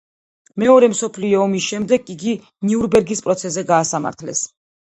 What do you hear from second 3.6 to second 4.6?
გაასამართლეს.